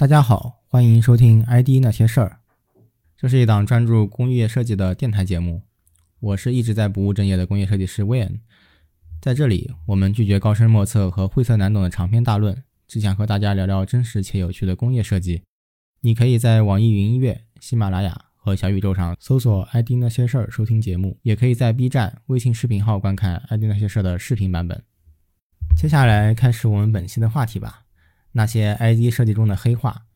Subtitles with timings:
[0.00, 2.38] 大家好，欢迎收听 ID 那些事儿。
[3.18, 5.60] 这是一档专注工业设计的电台节目。
[6.20, 8.38] 我是一直在不务正业的工业设计师 Wayne。
[9.20, 15.42] 在这里，我们拒绝高深莫测和晦涩难懂的长篇大论，只想和大家聊聊真实且有趣的工业设计。
[16.00, 24.82] 你可以在网易云音乐、喜马拉雅和小宇宙上搜索 ID 那些事儿收听节目，也可以在 B 站微信视频号观看 ID 那些事儿的视频版本。
[25.76, 27.82] 接下来开始我们本期的话题吧。
[28.32, 30.06] 那些 ID 设计中的黑话，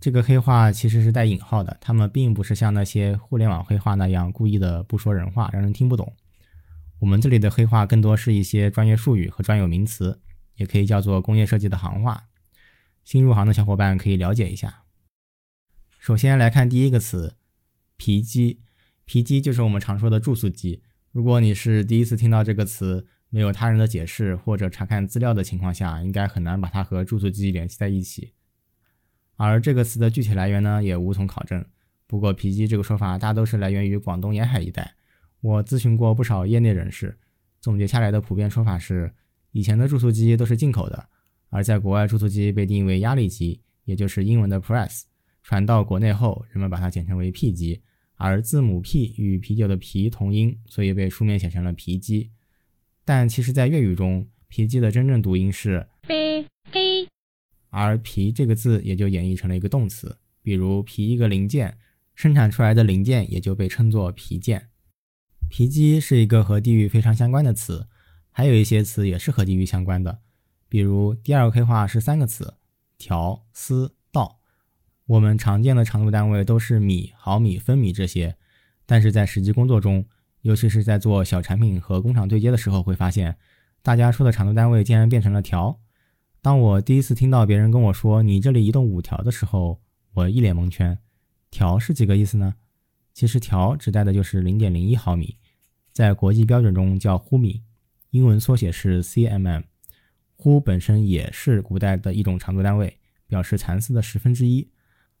[0.00, 6.14] 这个黑话其实是带引号的，他们并不是像那些互联网黑话那样故意的不说人话，让人听不懂。
[6.98, 10.20] 我们这里的黑话更多是一些专业术语和专有名词，
[10.56, 12.28] 也可以叫做工业设计的行话。
[13.04, 14.82] 新入行的小伙伴可以了解一下。
[15.98, 17.36] 首先来看第一个词，
[17.96, 18.62] 皮机。
[19.04, 20.82] 皮机就是我们常说的注塑机。
[21.12, 28.32] 如果你是第一次听到这个词，没有他人的解释或者查看资料的情况下，应该很难把它和注塑机联系在一起。
[29.36, 31.64] 而这个词的具体来源呢，也无从考证。
[32.06, 34.94] 不过，皮机这个说法大都是来源于广东沿海一带。
[35.40, 37.18] 我咨询过不少业内人士，
[37.60, 39.12] 总结下来的普遍说法是，
[39.52, 41.08] 以前的注塑机都是进口的，
[41.50, 45.02] 而在国外注塑机被定义为压力机，也就是英文的 press，
[45.42, 47.82] 传到国内后，人们把它简称为 P 机，
[48.14, 52.30] 而字母 P 与啤酒的啤同音，所以被书面写成了皮机。
[53.06, 57.08] 但其实，在粤语中，皮机的真正读音是 b a，
[57.70, 61.78] 而皮这个字也就演绎成了一个动词，比如皮一个零件，
[62.16, 64.70] 生产出来的零件也就被称作皮件。
[65.48, 67.86] 皮机是一个和地域非常相关的词，
[68.32, 70.18] 还有一些词也是和地域相关的，
[70.68, 72.54] 比如第二个黑话是三个词：
[72.98, 74.40] 条、丝、道。
[75.06, 78.36] 我们常见的长度单位都是米、毫米、分米这些，
[78.84, 80.04] 但是在实际工作中，
[80.46, 83.36] 尤其是在做小产品和工厂对接的时候，会发现
[83.82, 85.80] 大家说的长度单位竟然变成了条。
[86.40, 89.80] 当我第一次听到别人跟我说“你这里移动五条”的时候，
[90.14, 90.96] 我一脸蒙圈。
[91.50, 92.54] 条是几个意思呢？
[93.12, 95.36] 其实条指代的就是零点零一毫米，
[95.92, 97.64] 在国际标准中叫呼米，
[98.10, 99.64] 英文缩写是 cmm。
[100.36, 104.70] 呼本身也是古代的一种长度单位，表示蚕丝的十分之一。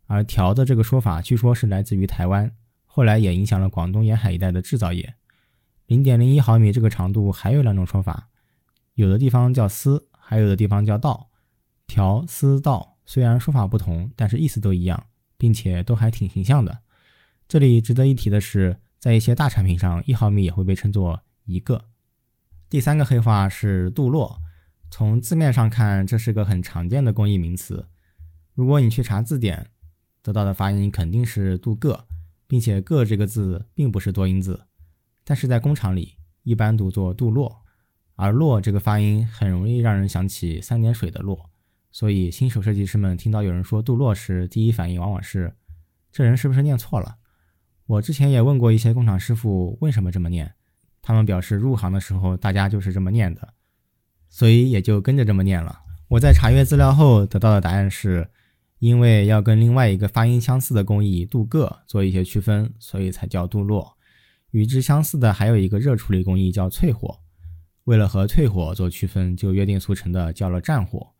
[0.06, 2.52] 而条的这个说法，据说是来自于台湾。
[2.84, 5.14] 后来也影响了广东沿海一带的制造业。
[5.86, 8.28] 零点零一毫米这个长度还有两种说法，
[8.94, 11.30] 有的地方叫丝，还有的地方叫道。
[11.86, 15.06] 条、丝、道虽然说法不同，但是意思都一样，
[15.38, 16.80] 并且都还挺形象的。
[17.46, 21.84] 这里值得一提的是，在一些大产品上，一毫米也会被称作一个。
[22.68, 24.38] 第三个黑话是镀铬，
[24.90, 27.86] 从字面上看，这是个很常见的工艺名词。
[28.54, 29.70] 如果你去查字典，
[30.22, 32.06] 得到的发音肯定是镀铬。
[32.48, 34.66] 并且“铬”这个字并不是多音字，
[35.26, 36.14] 但是在工厂里
[36.44, 37.52] 一般读作“镀铬”，
[38.14, 41.50] 而“铬”这个发音很容易让人想起三点水的“铬”，
[41.90, 45.52] 所以新手设计师们听到有人说“镀铬”时，第一反应往往是
[46.12, 47.16] 这人是不是念错了？
[47.86, 50.54] 我之前也问过一些工厂师傅为什么这么念，
[51.02, 53.52] 他们表示入行的时候大家就是这么念的，
[54.28, 55.80] 所以也就跟着这么念了。
[56.08, 58.30] 我在查阅资料后得到的答案是。
[58.78, 63.95] 因为要跟另外一个发音相似的工艺镀铬做一些区分，所以才叫镀铬。
[64.50, 67.20] 与之相似的还有一个热处理工艺叫淬火，
[67.84, 71.14] 为了和淬火做区分，就约定俗成的叫了战火。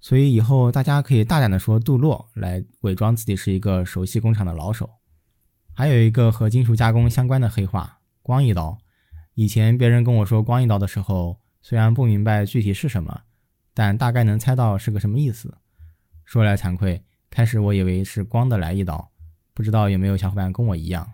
[0.00, 4.88] 所以以后大家可以大胆的说镀铬，来伪装自己是一个熟悉工厂的老手。
[5.74, 8.78] 还有一个和金属加工相关的黑话，光一刀。
[9.34, 13.22] 以前别人跟我说光一刀的时候，虽然不明白具体是什么，
[13.74, 15.58] 但大概能猜到是个什么意思。
[16.24, 19.10] 说来惭愧，开始我以为是光的来一刀，
[19.54, 21.08] 不知道有没有小伙伴跟我一样。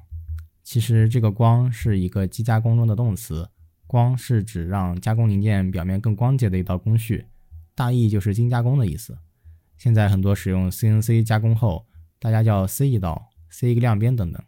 [0.65, 3.49] 其实这个光是一个机加工中的动词，
[3.87, 7.27] 光是指让加工零件表面更光洁的一道工序，
[7.75, 9.19] 大意就是精加工的意思。
[9.77, 11.87] 现在很多使用 CNC 加工后，
[12.19, 14.43] 大家叫 C 一道、C 一个亮边等等。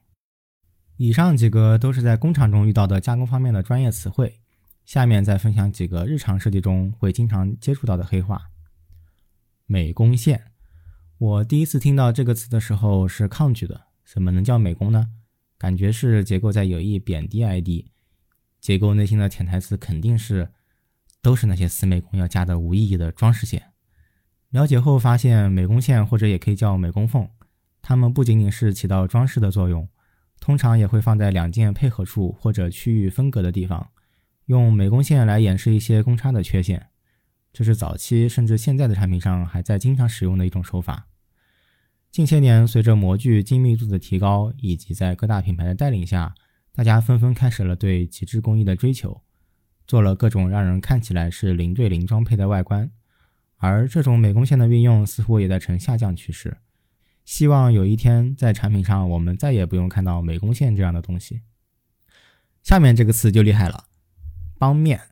[0.96, 4.40] 以上几个都是在工厂中遇到的加工方面的专业词汇，
[4.86, 8.50] 下面再分享几个日常设计中会经常接触到的黑话：
[9.66, 10.52] 美工线。
[11.18, 15.10] 我第一次听到这个词的时候是抗拒的，怎么能叫美工呢？
[15.58, 17.86] 感觉是结构在有意贬低 ID，
[18.60, 20.50] 结构内心的潜台词肯定是
[21.22, 23.72] 都是那些死美工要加的无意义的装饰线。
[24.50, 27.28] 了解后发现，美工线或者也可以叫美工缝，
[27.82, 29.88] 它们不仅仅是起到装饰的作用，
[30.40, 33.90] 通常也会放在两件配合处或者区域分隔的地方，
[34.46, 36.88] 用美工线来掩饰一些公差的缺陷。
[37.52, 41.08] 这是早期甚至现在的产品上还在经常使用的一种手法。
[42.16, 46.34] 近些年，随着模具精密度的提高，以及在各大品牌的带领下，
[46.72, 49.20] 大家纷纷开始了对极致工艺的追求，
[49.86, 52.90] 做了各种让人看起来是零对零装配的外观。
[53.58, 56.56] 而这种美工线的运用似乎也在呈下降趋势。
[57.26, 61.42] 希望有一天在产品上我们再也不用看到美工线这样的东西。
[62.62, 63.88] 下面这个词就厉害了，
[64.56, 65.02] 帮面。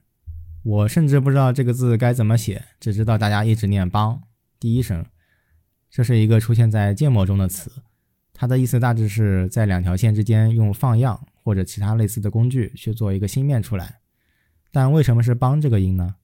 [0.62, 4.22] 我甚至不知道这个字该怎么写，只知道大家一直念帮
[4.58, 5.04] 第一声。
[5.94, 7.70] 这是一个出现在建模中的词，
[8.32, 14.00] 它的意思大致是在两条线之间用放样或者其他类似的工具去做一个新面出来。
[14.72, 16.16] 但为什么是帮这个音呢？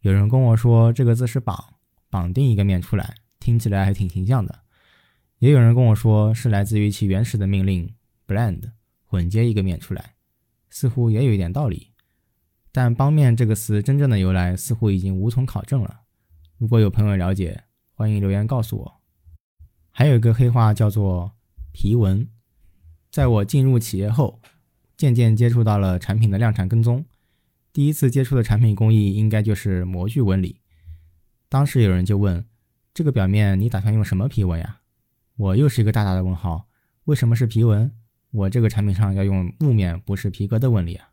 [0.00, 1.74] 有人跟我说这个字是绑，
[2.10, 4.62] 绑定一个面出来，听起来还挺形象的。
[5.38, 7.94] 也有人跟我说是来自于其原始的命令
[8.26, 8.72] blend
[9.04, 10.16] 混接一个面出来，
[10.68, 11.92] 似乎也有一点道理。
[12.72, 16.00] 但帮面这个词真正的由来似乎已经无从考证了。
[16.58, 17.62] 如果有朋友了解，
[17.92, 18.95] 欢迎留言告诉我。
[19.98, 21.32] 还有一个黑话叫做
[21.72, 22.28] 皮纹。
[23.10, 24.42] 在我进入企业后，
[24.94, 27.06] 渐渐接触到了产品的量产跟踪。
[27.72, 30.60] 第一次接触的产品工艺应该就是模具纹理。
[31.48, 32.44] 当时有人就问
[32.92, 34.82] ：“这个表面你打算用什么皮纹呀？”
[35.34, 36.68] 我又是一个大大的问号，
[37.04, 37.90] 为什么是皮纹？
[38.32, 41.08] 我这个产品上要用木面，不是皮革的纹理啊。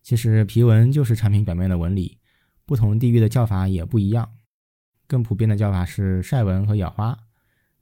[0.00, 2.16] 其实皮纹就是产品表面的纹理，
[2.64, 4.32] 不同地域的叫法也不一样。
[5.06, 7.27] 更普遍的叫法是晒纹和咬花，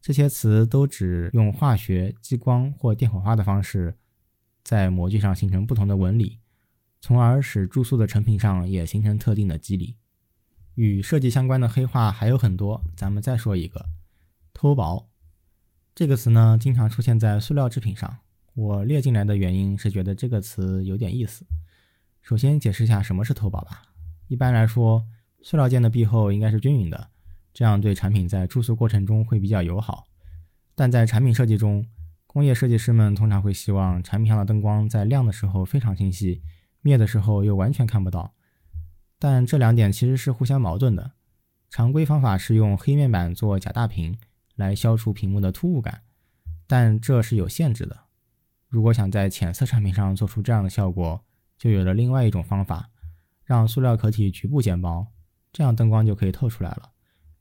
[0.07, 3.97] 这些词都指用化学、激光或电火花的方式，
[4.63, 6.39] 在模具上形成不同的纹理，
[7.01, 9.97] 从而使注塑的成品上也形成特定的肌理。
[10.77, 13.85] 与设计相关的黑话还有很多，咱们再说一个：
[14.55, 15.09] 偷薄。
[15.93, 18.19] 这个词呢，经常出现在塑料制品上。
[18.55, 21.45] 我列进来的原因是觉得这个词有点意思。
[22.23, 23.83] 首先解释一下什么是偷薄吧。
[24.29, 25.05] 一般来说，
[25.43, 27.11] 塑料件的壁厚应该是均匀的，
[27.57, 30.05] 这样对产品在注塑过程中会比较友好。
[30.75, 31.87] 但在产品设计中，
[32.27, 36.43] 工业设计师们通常会希望产品上的灯光在亮的时候非常清晰，
[36.83, 38.35] 灭的时候又完全看不到。
[39.19, 41.13] 但这两点其实是互相矛盾的。
[41.71, 44.19] 常规方法是用黑面板做假大屏。
[44.57, 46.01] 来消除屏幕的突兀感，
[46.67, 48.05] 但这是有限制的。
[48.71, 51.23] 如果想在浅色产品上做出这样的效果，
[51.59, 52.89] 就有了另外一种方法，
[53.45, 55.09] 让塑料壳体局部减薄，
[55.53, 56.93] 这样灯光就可以透出来了，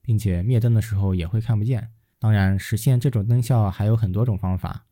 [0.05, 1.89] 并且灭灯的时候也会看不见。
[2.19, 4.85] 当然，实现这种灯效还有很多种方法，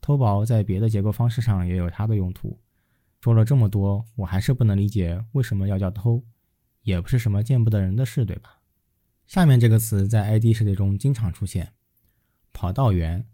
[0.00, 2.58] 偷宝在别的结构方式上也有它的用途。
[3.20, 6.24] 说了这么多，我还是不能理解为什么要叫偷，
[6.82, 8.60] 也不是什么见不得人的事，对吧？
[9.26, 11.72] 下面这个词在 ID 世界中经常出现，
[12.52, 13.26] 跑道员。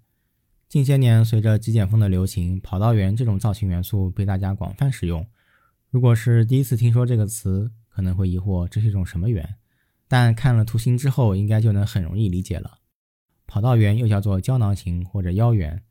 [0.69, 5.25] 近些年，随着极简风的流行，跑道员这种造型元素被大家广泛使用。
[5.89, 9.55] 如果是第一次听说这个词，可能会疑惑这是一种什么圆，
[10.09, 12.79] 但看了图形之后，应该就能很容易理解了。
[13.47, 15.83] 跑道圆又叫做胶囊形或者腰圆，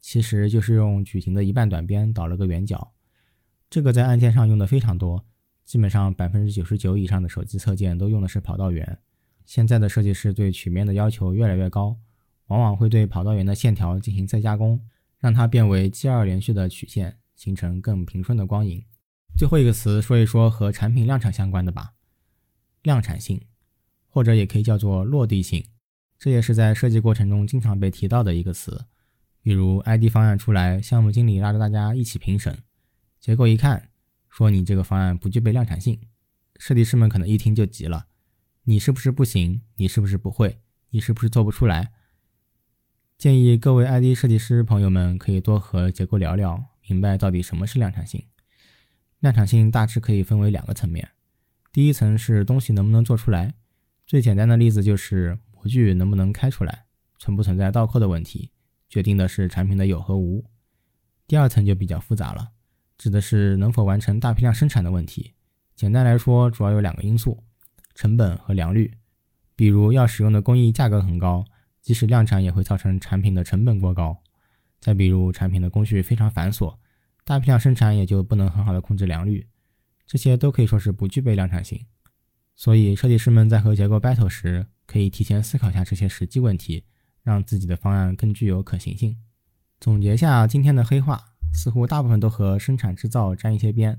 [0.00, 2.92] 其实就是用矩形的一半短边倒了个圆角。
[3.68, 5.24] 这个在按键上用的非常多，
[5.64, 8.98] 基本上百分之九十九以上的手机侧键都用的是跑道圆。
[9.44, 11.96] 现在的设计师对曲面的要求越来越高，
[12.46, 14.80] 往往会对跑道圆的线条进行再加工，
[15.18, 18.84] 让它变为接二连续的曲线，形成更平顺的光影。
[19.36, 21.94] 最后一个词说一说和产品量产相关的吧，
[22.82, 23.40] 量产性，
[24.10, 25.64] 或者也可以叫做落地性，
[26.18, 28.84] 这也是在设计过程中经常被提到的一个词。
[29.40, 32.58] 比如 ID 方案出来，项目经理拉着大家一起评审，
[33.18, 33.88] 结果一看，
[34.28, 35.98] 说你这个方案不具备量产性，
[36.58, 38.08] 设计师们可能一听就急了。
[38.64, 39.62] 你是不是不行？
[39.76, 40.60] 你是不是不会？
[40.90, 41.92] 你是不是做不出来？
[43.16, 48.24] 建议各位 ID 设计师朋友们可以多和结构聊聊，明白到底什么是量产性。
[49.20, 51.10] 量产性大致可以分为两个层面，
[51.72, 53.54] 第一层是东西能不能做出来，
[54.10, 56.86] 最简单的例子就是模具能不能开出来，
[57.16, 58.50] 存不存在倒扣的问题，
[58.88, 60.44] 决定的是产品的有和无。
[61.28, 62.48] 第二层就比较复杂了，
[62.98, 65.34] 指的是能否完成大批量生产的问题。
[65.76, 67.44] 简单来说，主要有两个因素。
[67.94, 68.92] 成本和良率，
[69.54, 71.44] 比如要使用的工艺价格很高，
[71.80, 74.20] 即使量产也会造成产品的成本过高。
[74.80, 76.76] 再比如产品的工序非常繁琐，
[77.24, 79.46] 大批量生产也就不能很好的控制良率，
[80.04, 81.86] 这些都可以说是不具备量产性。
[82.60, 86.84] 所以设计师们在和结构 battle 时，可以提前思考下这些实际问题，
[87.22, 89.16] 让自己的方案更具有可行性。
[89.80, 93.98] 总结下今天的黑话，似乎大部分都和生产制造沾一些边。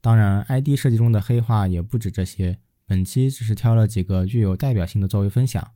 [0.00, 2.58] 当然，ID 设计中的黑话也不止这些。
[2.86, 5.72] 本期只是挑了几个具有代表性的作为分享，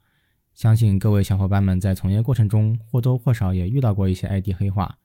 [0.55, 4.97] 相信各位小伙伴们在从业过程中或多或少也遇到过一些 ID 黑话，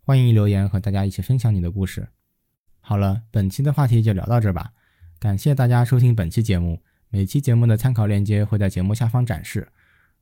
[0.00, 2.08] 欢迎留言和大家一起分享你的故事。
[2.80, 4.72] 好了，本期的话题就聊到这儿吧，
[5.20, 9.68] 感谢大家收听本期节目，每期节目的参考链接会在节目下方展示。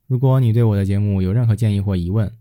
[0.08, 2.32] 如果你对我的节目有任何建议或疑问，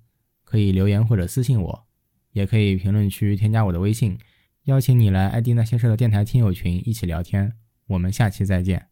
[0.43, 1.85] 可以留言或者私信我，
[2.31, 4.17] 也可以评论区添加我的微信，
[4.63, 7.53] 邀请你来 ID 那些事的电台听友群一起聊天。
[7.85, 8.87] 我们下期再见。